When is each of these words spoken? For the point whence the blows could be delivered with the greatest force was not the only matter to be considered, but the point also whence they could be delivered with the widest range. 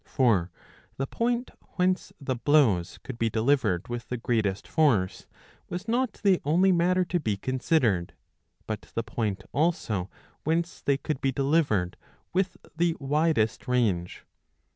For 0.03 0.49
the 0.97 1.05
point 1.05 1.51
whence 1.75 2.11
the 2.19 2.33
blows 2.35 2.97
could 3.03 3.19
be 3.19 3.29
delivered 3.29 3.87
with 3.87 4.09
the 4.09 4.17
greatest 4.17 4.67
force 4.67 5.27
was 5.69 5.87
not 5.87 6.13
the 6.23 6.41
only 6.43 6.71
matter 6.71 7.05
to 7.05 7.19
be 7.19 7.37
considered, 7.37 8.15
but 8.65 8.81
the 8.95 9.03
point 9.03 9.43
also 9.51 10.09
whence 10.43 10.81
they 10.81 10.97
could 10.97 11.21
be 11.21 11.31
delivered 11.31 11.97
with 12.33 12.57
the 12.75 12.95
widest 12.99 13.67
range. 13.67 14.25